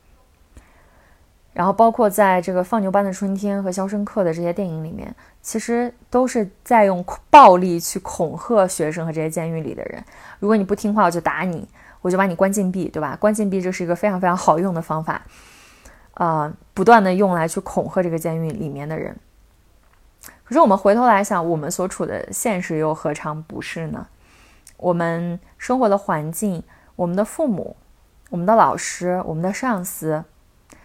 [1.52, 10.04] 然后，包括在这个《放牛班的春天》和《肖申克》的这些电影里面，其实都是在用暴力去恐吓学生和这些监狱里的人。
[10.40, 11.68] 如果你不听话，我就打你，
[12.02, 13.16] 我就把你关禁闭，对吧？
[13.20, 15.22] 关禁闭这是一个非常非常好用的方法，
[16.14, 19.16] 啊，不断的用来去恐吓这个监狱里面的人。
[20.42, 24.08] 可是我们回头来想，我们所处的现实又何尝不是呢？
[24.76, 26.60] 我们生活的环境，
[26.96, 27.76] 我们的父母，
[28.30, 30.24] 我们的老师，我们的上司。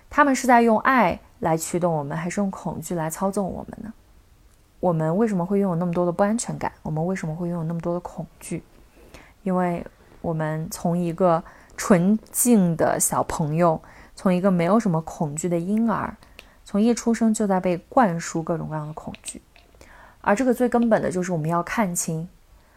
[0.09, 3.93] 他们是在用爱来驱动我们，还是用恐惧来操纵我们呢？
[4.79, 6.71] 我们为什么会拥有那么多的不安全感？
[6.81, 8.63] 我们为什么会拥有那么多的恐惧？
[9.43, 9.85] 因为
[10.21, 11.43] 我们从一个
[11.77, 13.79] 纯净的小朋友，
[14.15, 16.17] 从一个没有什么恐惧的婴儿，
[16.65, 19.41] 从一出生就在被灌输各种各样的恐惧。
[20.21, 22.27] 而这个最根本的就是我们要看清，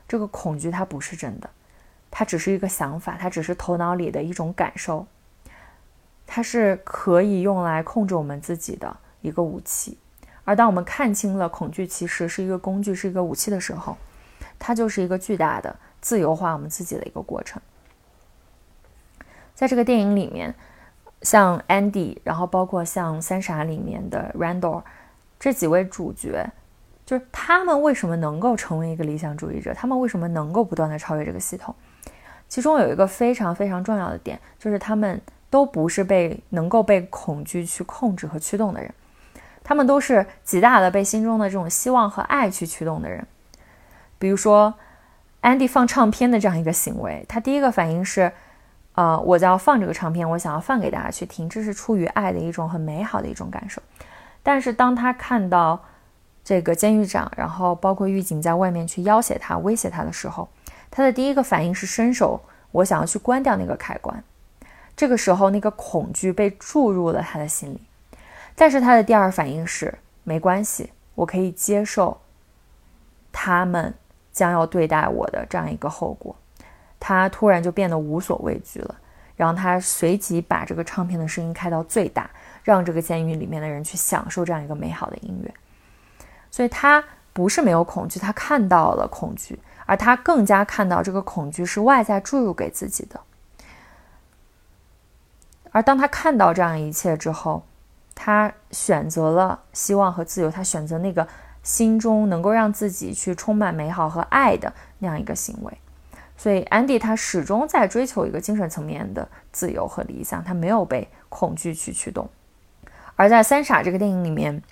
[0.07, 1.49] 这个恐惧它不是真的，
[2.15, 5.07] 它只是一个想法，它只是头脑里的一种感受，
[6.27, 9.99] 它是可以用来控制我们自己的一个武器。
[10.45, 13.97] 而当我们看清了恐惧其实是一个工具，是一个武器的时候，
[14.59, 17.63] 它就是一个巨大的自由化我们自己的一个过程。
[19.55, 20.55] 在这个电影里面，
[21.23, 24.83] 像 Andy，然后包括像《三傻》里面的 Randall
[25.41, 26.47] 这几位主角，
[27.07, 29.73] 就是他们为什么能够成为一个理想主义者？
[29.73, 31.75] 他们为什么能够不断的超越这个系统？
[32.53, 38.93] 其中有一个非常非常重要的点，就是他们都不是被能够被恐惧去控制和驱动的人，
[39.65, 43.27] 他们都是极大的被心中的这种希望和爱去驱动的人。
[44.19, 44.75] 比如说
[45.41, 48.31] ，Andy 放唱片的这样一个行为，他第一个反应是。
[48.95, 53.81] 呃，我就要放这个唱片，我想要放给大家去听，这是出于爱的一种很美好的一种感受。
[54.43, 55.83] 但是当他看到
[56.45, 60.47] 这个监狱长，然后包括狱警在外面去要挟他、威胁他的时候，
[60.93, 64.23] 他的第一个反应是伸手，我想要去关掉那个开关。
[64.95, 67.81] 这个时候，那个恐惧被注入了他的心里。
[68.55, 72.21] 但是他的第二反应是，没关系，我可以接受
[73.33, 73.95] 他们
[74.31, 76.37] 将要对待我的这样一个后果。
[77.01, 78.95] 他突然就变得无所畏惧了，
[79.35, 82.31] 然后他随即把这个唱片的声音开到最大，
[82.63, 85.53] 让这个监狱里面的人去享受这样一个美好的音乐。
[86.51, 87.03] 所以他
[87.33, 93.21] 不是没有恐惧，他看到了恐惧，而他更加看到这个恐惧是外在注入给自己的。
[95.71, 97.65] 而当他看到这样一切之后，
[98.15, 101.27] 他选择了希望和自由，他选择那个
[101.63, 105.79] 心中能够让自己去充满美好和爱的那样一个行为。
[106.37, 112.29] 所以，Andy 他始终在追求一个精神层面的自由和理想，他没有被恐惧去驱动。
[113.15, 114.63] 而在《三傻》这个电影里面，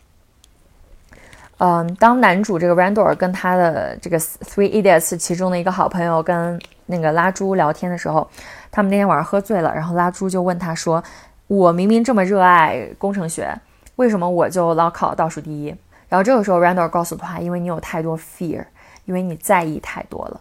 [1.62, 8.26] 嗯，当男主这个 Randall 跟他的这个 Three Idiots 其中的一个好朋友跟那个拉朱聊天的时候，
[8.70, 11.04] 他们那天晚上喝醉了，然后拉朱就问他说
[11.48, 13.54] ：“我明明这么热爱工程学，
[13.96, 15.66] 为什么我就老考倒数第一？”
[16.08, 18.64] 然后这个时候 Randall 告诉他：“因为你有太多 fear，
[19.04, 20.40] 因为你在意太多了。”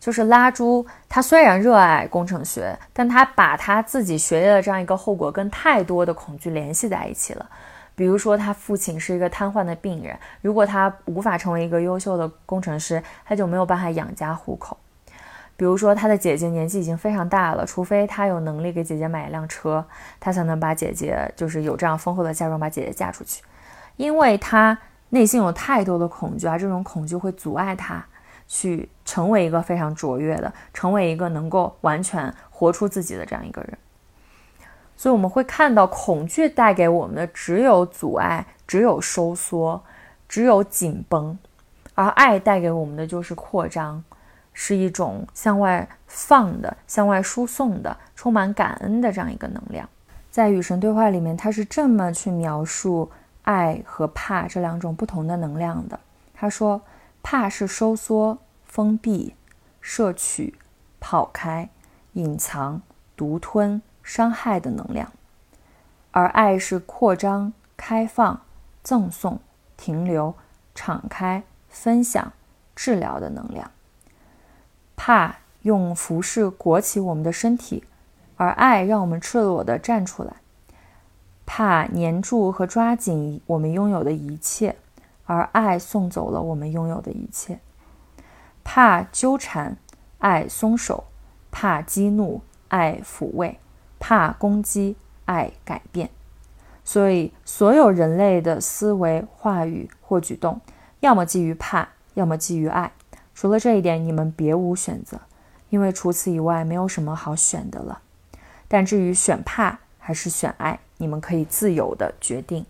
[0.00, 7.48] 就是拉朱，他虽然热爱工程学，但他把他自己学业的这样一个后果跟太多的恐惧联系在一起了。
[8.00, 14.74] 比如说，他父亲是一个瘫痪的病人，如果他无法成为一个优秀的工程师，他就没有办法养家糊口。
[15.54, 19.84] 比如说，他的姐姐年纪已经非常大了，除非他有能力给姐姐买一辆车，
[20.18, 23.42] 他才能把姐姐就是有这样丰厚的嫁妆把姐姐嫁出去，
[23.98, 24.78] 因为他
[25.10, 28.02] 内心有太多的恐惧，而这种恐惧会阻碍他。
[28.48, 33.78] 去成为一个非常卓越的，成为一个能够完全活出自己的这样一个人。
[35.00, 39.82] 所以我们会看到，恐惧带给我们的只有阻碍，只有收缩，
[40.28, 41.34] 只有紧绷；
[41.94, 44.04] 而爱带给我们的就是扩张，
[44.52, 49.88] 是一种向外放的、向外输送的、充满感恩的这样一个能量。
[50.30, 53.10] 在与神对话里面，他是这么去描述
[53.44, 55.98] 爱和怕这两种不同的能量的。
[56.34, 56.82] 他说。
[57.22, 59.34] 怕是收缩、封闭、
[59.82, 60.54] 摄取、
[60.98, 61.68] 跑开、
[62.14, 62.80] 隐藏、
[63.14, 65.12] 独吞、伤害的能量，
[66.10, 68.40] 而爱是扩张、开放、
[68.82, 69.38] 赠送、
[69.76, 70.34] 停留、
[70.74, 72.32] 敞开、分享、
[72.74, 73.70] 治疗的能量。
[74.96, 77.84] 怕用服饰裹起我们的身体，
[78.34, 80.32] 而爱让我们赤裸地站出来。
[81.46, 84.74] 怕粘住和抓紧我们拥有的一切。
[85.26, 87.60] 而爱送走了我们拥有的一切，
[88.64, 89.76] 怕纠缠，
[90.18, 91.04] 爱松手；
[91.52, 93.60] 怕激怒，爱抚慰；
[94.00, 96.10] 怕攻击，爱改变。
[96.84, 100.60] 所以，所有人类的思维、话语或举动，
[100.98, 102.90] 要么基于怕，要么基于爱。
[103.32, 105.20] 除了这一点，你们别无选择，
[105.68, 108.00] 因为除此以外，没有什么好选的了。
[108.66, 112.66] 但至于选怕还是选爱，你们可以自由的决定。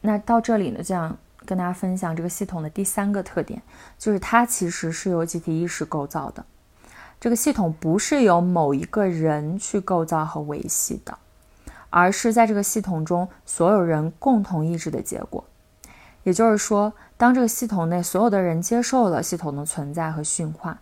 [0.00, 1.18] 那到这里呢，这样。
[1.44, 3.60] 跟大家分享这个系统的第三个特点，
[3.98, 6.46] 就是它其实是由集体意识构造的。
[7.22, 11.16] 这个系统不是由某一个人去构造和维系的，
[11.88, 15.44] 而是在这个系统中所有人共同意志的结果。
[16.24, 20.80] 也就是说，当这个系统内所有的人接受了系统的存在和驯化，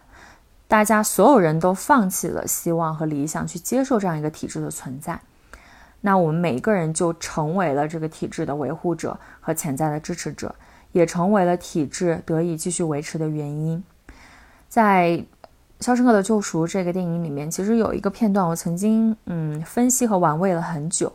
[0.66, 5.20] 大家所有人都放弃了希望和理想，去接受这样一个体制的存在。
[6.00, 10.54] 那我们每一个人就成为了这个体制的维护者和潜在的支持者，
[10.92, 13.84] 也成为了体制得以继续维持的原因。
[14.70, 15.08] 在
[15.80, 21.10] 《肖申克的救赎》这个电影里面，其实有一个片段，我曾经嗯分析和玩味了很久，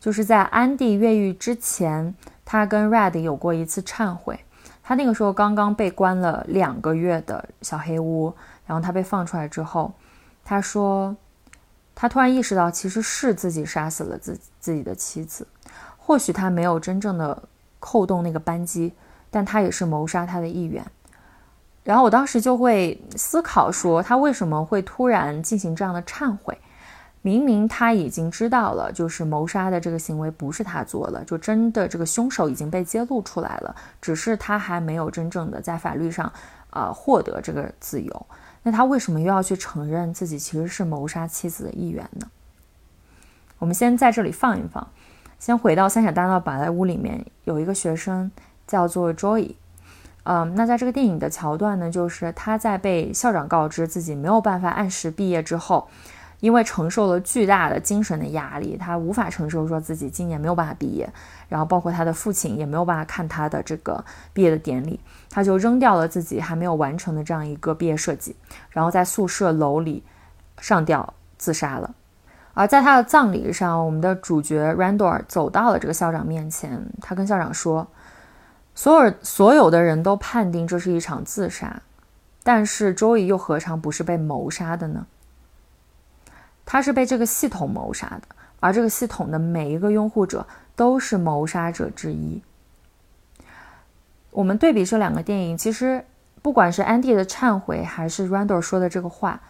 [0.00, 2.14] 就是在安迪越狱之前，
[2.46, 4.40] 他跟 Red 有过一次忏悔。
[4.82, 8.34] 他那个时候刚刚被关了两个月的小黑屋，
[8.66, 9.92] 然后他被放出来之后，
[10.44, 11.14] 他说，
[11.94, 15.46] 他突然意识到其实是自己杀死了自自己的妻子，
[15.98, 17.42] 或许他没有真正的
[17.80, 18.94] 扣动那个扳机，
[19.30, 20.82] 但他也是谋杀他的一员。
[21.84, 26.58] 然后我当时就会思考说，他为什么会突然进行这样的忏悔？
[27.20, 36.32] 明明他已经知道了，就是谋杀的这个行为不是他做的，就真的这个凶手已经被揭露出来了，只是他还没有真正的在法律上，
[36.70, 38.26] 呃，获得这个自由。
[38.62, 42.26] 那他为什么又要去承认自己其实是谋杀妻子的一员呢？
[43.58, 44.86] 我们先在这里放一放，
[45.38, 48.30] 先回到《三傻大闹宝莱坞》里面有一个学生
[48.66, 49.54] 叫做 Joy。
[50.24, 55.86] 嗯，那在这个电影的桥段呢，就是他在被校长告知自己没有办法按时毕业之后，
[56.40, 61.06] 因为承受了巨大的精神的压力，他无法承受说自己今年没有办法毕业，
[61.50, 68.34] 然后包括他的父亲也没有办法看他的这个毕业的典礼，他就扔掉了自己还没有完成的这样一个毕业设计，
[68.70, 70.02] 然后在宿舍楼里
[70.58, 71.94] 上吊自杀了。
[72.54, 77.86] 而在他的葬礼上，我们的主角 Randor 走到了这个校长面前，他跟校长说。
[78.74, 81.80] 所有所有的人都判定这是一场自杀，
[82.42, 85.06] 但是周易又何尝不是被谋杀的呢？
[86.66, 88.22] 他是被这个系统谋杀的，
[88.58, 92.42] 而这个系统的每一个拥护者都是谋杀者之一。
[94.30, 96.04] 我们对比这两个电影，其实
[96.42, 99.40] 不管是安迪的忏悔，还是 Randall 说的这个话，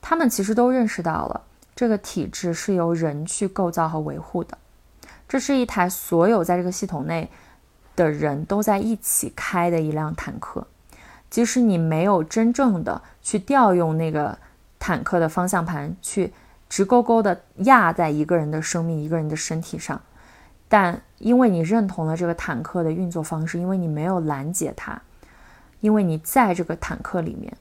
[0.00, 1.42] 他们其实都认识到了
[1.76, 4.56] 这个体制是由人去构造和维护的，
[5.28, 7.30] 这是一台所有在这个系统内。
[8.00, 10.66] 的人都在一起开的一辆坦克，
[11.28, 14.38] 即使你没有真正的去调用那个
[14.78, 16.32] 坦克的方向盘，去
[16.66, 20.00] 直勾勾的压在一个人的生命、一个人的身体上，
[20.66, 24.98] 但因为你认同了这个坦克的运作方式，因为你没有拦截它，
[25.80, 27.54] 因为你在这个坦克里面，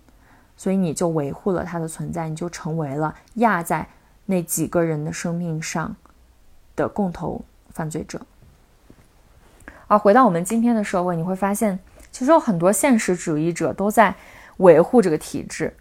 [0.55, 3.85] 所以你就维护了它的存在，你就成为了压在
[4.27, 5.93] 那几个人的生命上
[6.77, 8.21] 的共同犯罪者。
[9.89, 11.77] 而回到我们今天的社会，你会发现，
[12.11, 14.15] 其实有很多现实主义者都在
[14.57, 15.75] 维护这个体制。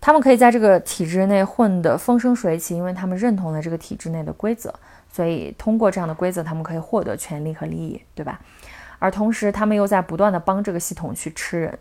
[0.00, 4.72] 他们可以在这个体制内混得风生水起，因为他们认同了这个体制内的规则，
[5.12, 8.40] 所以通过这样的规则，他们可以获得权利和利益，对吧？
[8.98, 11.78] 而同时，他们又在不断的帮这个系统去吃人。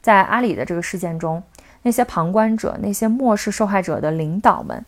[0.00, 1.42] 在阿里的这个事件中，
[1.82, 4.84] 那些旁观者、那些漠视受害者的领导们。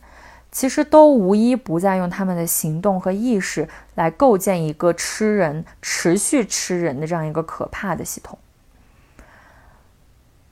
[0.53, 8.39] 其实都无一不在用他们的行动和意识来构建一个吃人、持续吃人的这样一个可怕的系统。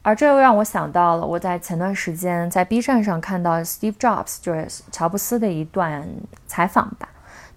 [0.03, 6.09] 而这又让我想到了我在前段时间在 B 站上看到 Steve Jobs，就是乔布斯的一段
[6.47, 7.09] 采访吧。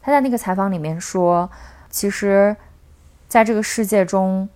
[0.01, 1.49] 他在那个采访里面说，
[1.89, 2.55] 其实
[3.29, 4.49] 在这个世界中，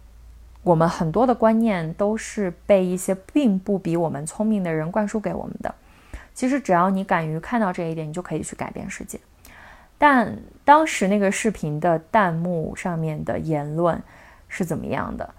[0.63, 5.74] 我们很多的观念都是被一些并不比我们聪明的人灌输给我们的。
[6.36, 9.19] 其实只要你敢于看到这一点，你就可以去改变世界。
[9.98, 14.03] 但当时那个视频的弹幕上面的言论
[14.49, 15.34] 是怎么样的？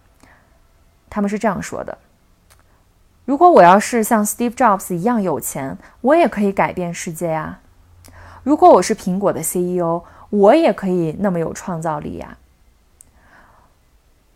[1.10, 1.98] 他们是这样说的
[3.26, 7.60] ：“如果我要是像 Steve Jobs 一样有钱，我也可以改变世界呀。
[8.42, 12.38] 如果我是苹果的 CEO，我也可以那么有创造力呀。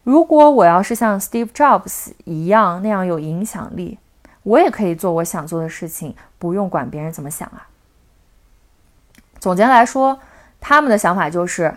[0.04, 3.98] 如果我要是像 Steve Jobs 一样那样有影响力。”
[4.50, 7.68] 我也可以做我想做的事情，不用管别人怎么想啊。
[9.38, 10.18] 总结来说，
[10.60, 11.76] 他们的想法就是：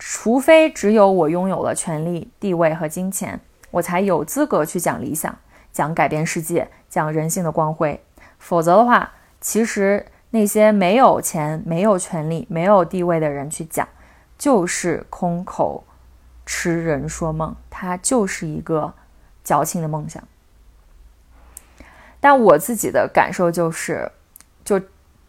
[0.00, 3.40] 除非只有我拥有了权力、地位和金钱，
[3.70, 5.38] 我才有资格去讲理想、
[5.70, 8.02] 讲改变世界、讲人性的光辉。
[8.40, 13.86] 否则的话，其实那些没有钱、没有权利、没有地位的人去讲，
[14.36, 15.84] 就是空口
[16.44, 18.92] 吃人说梦，他就是一个
[19.44, 20.20] 矫情的梦想。
[22.20, 24.10] 但我自己的感受就是，
[24.64, 24.80] 就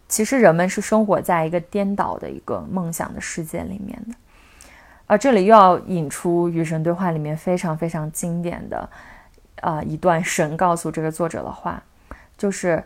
[0.08, 4.16] 其实人们是生活在一个颠倒的一个梦想的世界里面的。
[5.06, 8.90] 而这里又要引出《与神对话》里面非常非常经典的
[9.62, 11.82] 啊一段神告诉这个作者的话，
[12.38, 12.84] 就是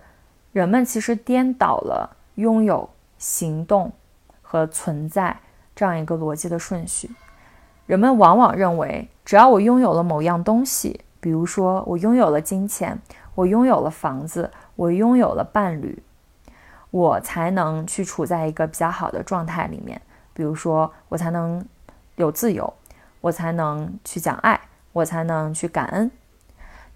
[0.51, 3.91] 人们其实颠倒了拥有、行动
[4.41, 5.37] 和存在
[5.75, 7.09] 这样一个逻辑的顺序。
[7.85, 13.01] 人们往往认为，只要我拥有了某样东西，比如说我拥有了金钱。
[13.35, 16.01] 我拥有了房子，我拥有了伴侣，
[16.91, 20.01] 我才能去处在一个比较好的状态里面。
[20.33, 21.63] 比如说，我才能
[22.15, 22.73] 有自由，
[23.21, 24.59] 我才能去讲爱，
[24.91, 26.11] 我才能去感恩。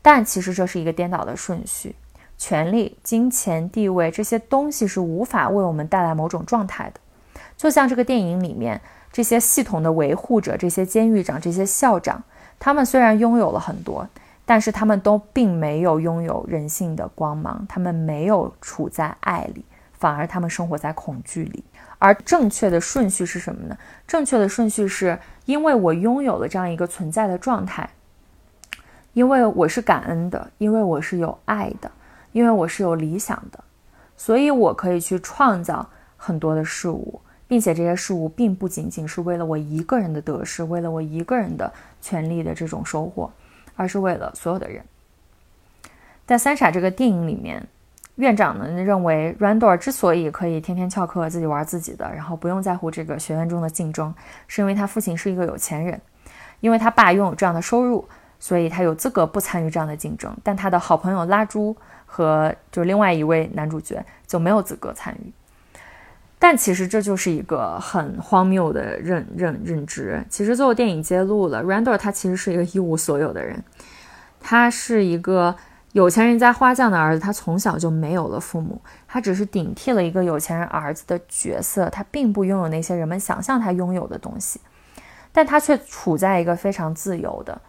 [0.01, 1.95] 但其实这是一个颠倒的顺序。
[2.38, 6.99] 权力、金钱、地位这些东西是无法为我们带来某种状态的。
[7.57, 8.79] 就像这个电影里面
[9.11, 12.23] 这些系统的维护者、这些监狱长、这些校长，
[12.59, 14.07] 他们虽然拥有了很多。
[14.47, 21.65] 但是他们都并没有拥有人性的光芒，他们没有处在爱里，反而他们生活在恐惧里。
[21.99, 23.77] 而正确的顺序是什么呢？
[24.07, 27.89] 正确的顺序是因为我拥有了这样一个存在的状态，
[29.11, 31.91] 因为我是感恩的，因为我是有爱的，
[32.31, 33.61] 因为我是有理想的，
[34.15, 37.19] 所以我可以去创造很多的事物，
[37.49, 43.29] 并且这些事物并不仅仅是为了我一个人的得失，为了我一个人的权利的这种收获。
[43.78, 44.84] 而是为了所有的人。
[46.25, 47.65] 在《三傻》这个电影里面，
[48.15, 54.13] 院长呢认为 Randor 之所以可以天天翘课自己玩自己的，然后不用在乎这个学院中的竞争，
[54.47, 56.01] 是因为他父亲是一个有钱人，
[56.59, 58.05] 因为他爸拥有这样的收入，
[58.39, 60.36] 所以他有资格不参与这样的竞争。
[60.43, 61.73] 但他的好朋友拉朱
[62.05, 65.32] 和就另外一位男主角就没有资格参与。
[66.39, 70.23] 但其实这就是一个很荒谬的认认认知。
[70.29, 73.63] 其实最后电影揭露了，Randor 他其实是一个一无所有的人，
[74.39, 75.55] 他是一个
[75.93, 84.61] 有钱人家花匠的儿子，他从小就没有了父母，他只是顶替了一个有钱人儿子的角色，他并不拥有那些人们想象他拥有的东西，
[85.31, 87.59] 但他却处在一个非常自由的，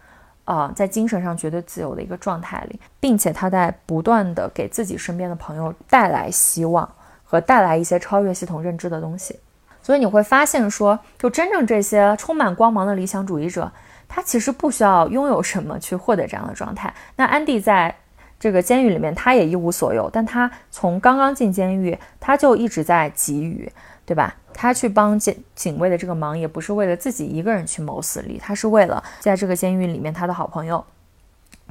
[0.45, 6.87] 啊，在精神上绝对自由的一个状态里，并且他在不断的给自己身边的朋友带来希望。
[7.31, 9.39] 和带来一些超越系统认知的东西，
[9.83, 13.71] 所以你会发现，说就真正这些充满光芒的理想主义者，
[14.09, 16.93] 他其实不需要拥有什么去获得这样的状态。
[17.17, 17.95] 那安迪在
[18.41, 23.71] 这个监狱里面，他也一无所有，但他从刚刚进监狱，他就一直在给予，
[24.07, 24.35] 对吧？
[24.55, 30.83] 他去帮警警卫的这个忙，也不是为了自己一个人去谋私利，他是为了在这个监狱里面他的好朋友。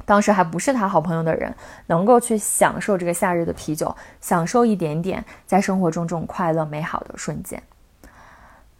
[0.08, 1.54] 当时还不是他好朋友的人，
[1.88, 7.62] 能够去享受这个夏日的啤酒，享受一点点在生活中这种快乐美好的瞬间。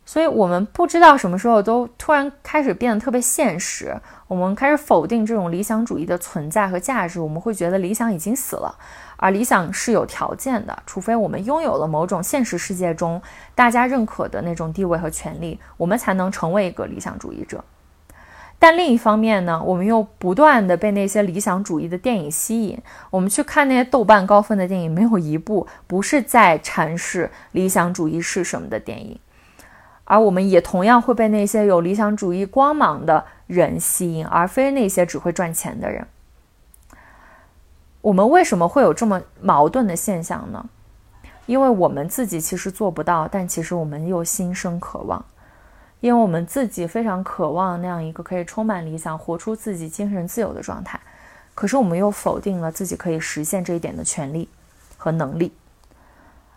[0.07, 3.95] 所以，我们不知道什么时候都突然开始变得特别现实，
[4.27, 7.21] 我们开始否定这种理想主义的存在和价值。
[7.21, 8.75] 我们会觉得理想已经死了，
[9.19, 13.21] 而理想是有条件的，除非我们拥有了某种现实世界中
[13.55, 17.63] 大家认可的那种地位和权利，我们才能成为一个理想主义者。
[18.59, 22.77] 但另一方面呢，我们又不断的被那些理想主义的电影吸引。
[23.11, 29.19] 我们去看那些豆瓣高分的电影，没有一部不是在阐释理想主义是什么的电影。
[30.05, 36.07] 而我们也同样会被那些有理想主义光芒的人吸引，而非那些只会赚钱的人。
[38.01, 40.65] 我们为什么会有这么矛盾的现象呢？
[41.47, 45.25] 因为我们自己其实做不到，但其实我们又心生渴望。
[46.01, 51.01] 因为我们自己非常渴望那样一个可以充满理想、活出自己精神自由的状态，
[51.55, 54.49] 可是我们又否定了自己可以实现这一点的权利
[54.97, 55.53] 和能力。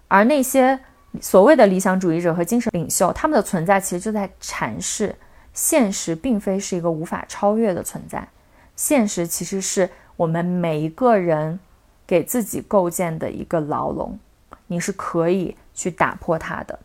[0.07, 0.79] 而那些
[1.19, 5.15] 所谓的理想主义者和精神领袖，他们的存在其实就在阐释：
[5.53, 8.27] 现实并非是一个无法超越的存在，
[8.75, 11.59] 现实其实是我们每一个人
[12.05, 14.19] 给自己构建的一个牢笼，
[14.67, 16.77] 你是可以去打破它的。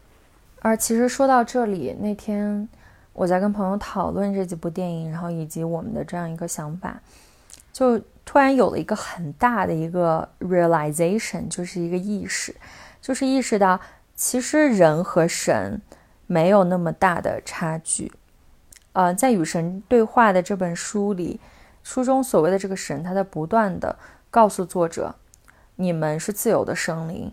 [0.67, 2.69] 而其实说到这里，那天
[3.13, 7.01] 我在跟朋友讨论这几部电影，然后以及我们的这样一个想法，
[7.73, 12.53] 就突然有了一个很大的一个 realization，就是一个意识，
[13.01, 13.81] 就是意识到
[14.17, 15.81] 其实人和神
[16.27, 18.11] 没有那么大的差距。
[18.93, 21.39] 呃，在与神对话的这本书里，
[21.85, 23.97] 书中所谓的这个神，他在不断的
[24.33, 25.15] 告诉作者：
[25.77, 27.33] 你们是自由的生灵，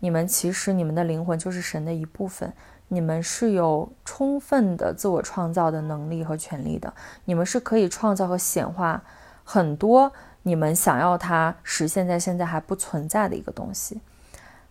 [0.00, 2.52] 你们其实你们的灵魂就是神的一部分。
[2.88, 6.92] 你们是有充分的自我创造的能力和权利的，
[7.24, 9.02] 你们是可以创造和显化
[9.42, 10.12] 很多
[10.42, 14.00] 你们想要它实现在现在还不存在的一个东西。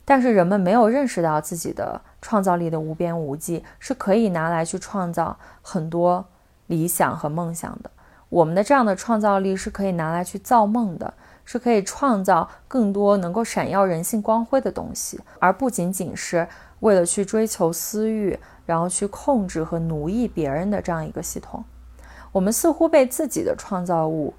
[0.05, 6.23] 但是人们没有认识到自己的创造力的无边无际，是可以拿来去创造很多
[6.67, 7.89] 理想和梦想的。
[8.29, 11.13] 我们的这样的创造力是可以拿来去造梦的，
[11.45, 16.47] 是可以创造更多能够闪耀人性光辉的东西，而不仅仅是。
[16.83, 21.63] 为了去追求私欲，然后去控制和奴役别人的这样一个系统，
[22.33, 24.33] 我们似乎被自己的创造物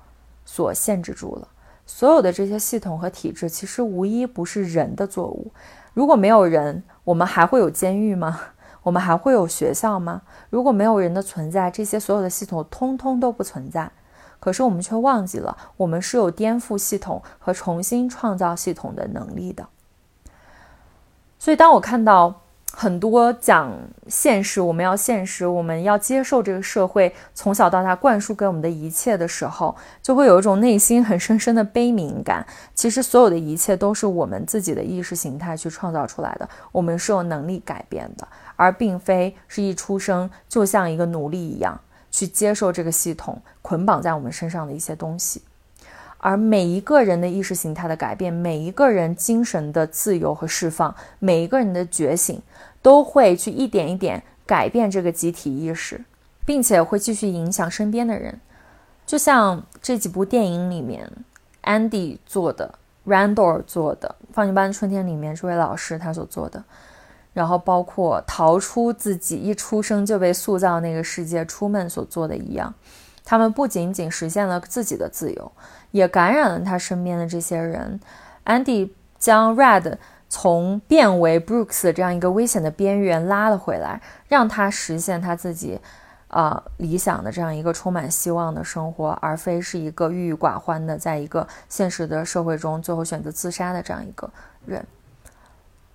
[0.45, 1.49] 所限制住了。
[1.86, 5.53] 所有的这些系统和体制，其实无一不是人的作物。
[5.95, 8.38] 如果没有人，我们还会有监狱吗？
[8.82, 10.20] 我们还会有学校吗？
[10.51, 13.90] 如果没有人的存在，这些所有的系统通通都不存在。
[14.38, 19.66] 可是我们却忘记了，我们是有颠覆系统和重新创造系统的能力的。
[21.45, 22.40] 所以，当我看到
[22.72, 23.70] 很多讲
[24.09, 32.47] 现实，我们要现实，我们要接受这个社会从小到大灌输给我们的一切的时候，就会有一种内心很深深的悲悯感。
[32.74, 38.26] 其实，所有的一切都是我们自己的意识形态去创造出来的，我们是有能力改变的，
[38.57, 41.78] 而并非是一出生就像一个奴隶一样
[42.11, 45.42] 去接受这个系统捆绑在我们身上的一些东西。
[46.25, 52.41] 而每一个人的意识形态的改变，每一个人精神的自由和释放，每一个人的觉醒，
[52.81, 56.03] 都会去一点一点改变这个集体意识，
[56.47, 58.41] 并且会继续影响身边的人。
[59.05, 61.12] 就像这几部电影里面
[61.64, 66.64] ，Andy 做的，Randall 做的，《放牛班春天》里面这位老师他所做的，
[67.35, 72.72] 然后包括逃出自己一出生就被塑造那个世界，出门所做的一样。
[73.25, 75.51] 他们不仅仅实现了自己的自由，
[75.93, 77.99] 也感染了他身边的这些人。
[78.45, 79.97] Andy 将 Red
[80.29, 85.81] 从变为 Brooks 这样一个危险的边缘拉了回来，让他实现他自己
[86.29, 94.29] 啊理想的这样一个充满希望的生活，而非是一个郁郁寡欢的，在一个现实的社会中最后选择自杀的这样一个
[94.66, 94.85] 人。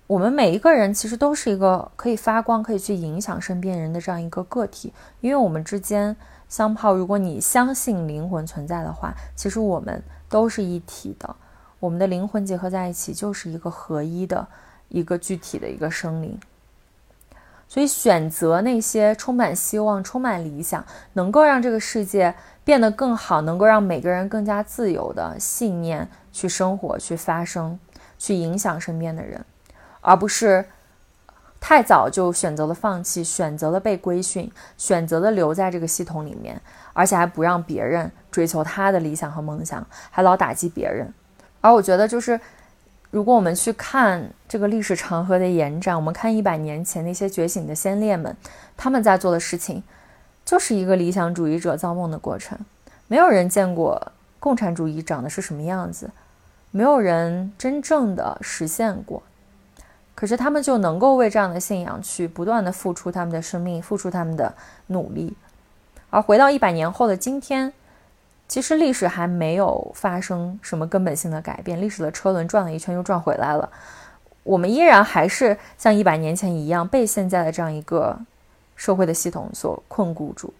[0.08, 6.16] 我们每一个人其实都是一个可以发光、可以去影响身边人的这样一个个体，因为我们之间。
[6.50, 11.36] 相炮，如果你相信灵魂存在的话，其实我们都是一体的，
[11.78, 14.46] 我们的灵魂结合在一起，就是一个合一的
[14.88, 16.38] 一个具体的一个生灵。
[17.68, 22.34] 所以，选择那些充满希望、充满理想，能够让这个世界
[22.64, 27.78] 变得更好，能够让每个人更加自由的信念去生活、去发生、
[28.18, 29.44] 去影响身边的人，
[30.00, 30.66] 而不是。
[31.60, 36.60] 太早就选择了放弃，选择了被规训，选择了留在这个系统里面，
[36.94, 41.12] 而且还不让别人追求他的理想和梦想，还老打击别人。
[41.60, 42.40] 而我觉得，就是
[43.10, 48.34] 如果我们去看这个历史长河的延展，我们看一百年前那些觉醒的先烈们，
[48.76, 49.82] 他们在做的事情，
[50.44, 52.58] 就是一个理想主义者造梦的过程。
[53.06, 56.10] 没有人见过共产主义长的是什么样子，
[56.70, 59.22] 没有人真正的实现过。
[60.20, 64.52] 可是他们就能够为这样的信仰去不断的付出他们的生命，付出他们的
[64.88, 65.34] 努力。
[66.10, 67.72] 而回到一百年后的今天，
[68.46, 73.66] 其实历史还没有发生什么根本性的改变，历史的车轮转了一圈又转回来了。
[74.42, 78.18] 我们依然还是像一百年前一样被现在的这样一个
[78.76, 80.52] 社会的系统所困固住。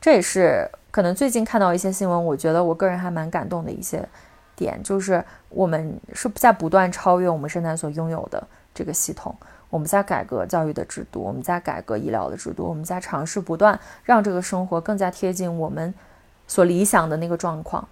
[0.00, 4.08] 这也是可能最近看到一些新闻，我觉得我个人还蛮感动的一些
[4.56, 8.42] 点，就是我们是在不断超越我们现在所拥有的。
[8.74, 9.34] 这个系统，
[9.68, 15.92] 我们在改革教育的制度，我们在改革医疗的制度，我们在尝试不断让这个生活更加贴近我们
[16.46, 17.86] 所理想的那个状况。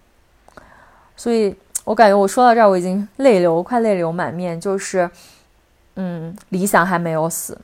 [1.17, 4.61] 所以我感觉我说到这儿，我已经泪流，快泪流满面。
[4.61, 5.11] 就是，
[5.97, 7.59] 嗯，理想还没有死，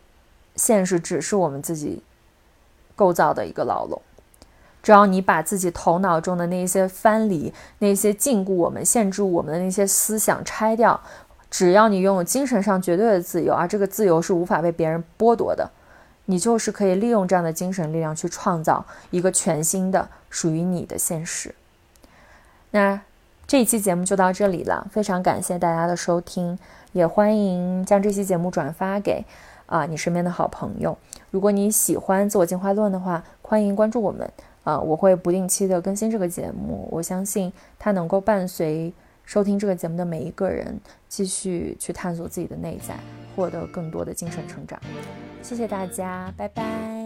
[0.57, 2.03] 现实只是我们自己
[2.97, 4.01] 构造的一个牢笼。
[4.83, 11.01] 只要你把自己头脑中的那些藩篱、那些禁锢我们、限制我们的那些思想拆掉。
[11.55, 15.71] 只要你拥有精神上绝对的自由，而这个自由是无法被别人剥夺的，
[16.25, 21.55] 你就是可以利用这样的精神力量去创造一个全新的属于你的现实。
[22.73, 23.01] 那
[23.47, 26.59] 这一期节目就到这里了，非常感谢大家的收听，
[26.91, 29.25] 也欢迎将这期节目转发给
[29.67, 30.99] 啊你身边的好朋友。
[31.31, 34.29] 如果你喜欢自我进化论的话，欢迎关注我们
[34.65, 38.93] 啊，我会不定期的更新这个节目，我相信它能够伴随。
[39.25, 42.99] 收听这个节目的每一个人，继续去探索自己的内在，
[43.35, 44.81] 获得更多的精神成长。
[45.43, 47.04] 谢谢大家，拜拜。